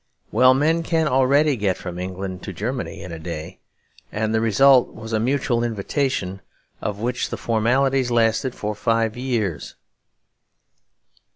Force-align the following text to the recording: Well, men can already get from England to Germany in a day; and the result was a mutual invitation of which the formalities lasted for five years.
Well, 0.31 0.55
men 0.55 0.81
can 0.81 1.07
already 1.07 1.55
get 1.55 1.77
from 1.77 1.99
England 1.99 2.41
to 2.41 2.53
Germany 2.53 3.03
in 3.03 3.11
a 3.11 3.19
day; 3.19 3.59
and 4.11 4.33
the 4.33 4.41
result 4.41 4.95
was 4.95 5.13
a 5.13 5.19
mutual 5.19 5.63
invitation 5.63 6.41
of 6.81 6.97
which 6.97 7.29
the 7.29 7.37
formalities 7.37 8.09
lasted 8.09 8.55
for 8.55 8.73
five 8.73 9.15
years. 9.15 9.75